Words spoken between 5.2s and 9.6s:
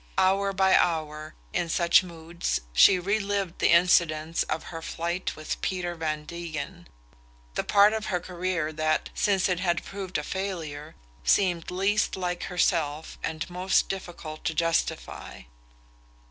with Peter Van Degen: the part of her career that, since it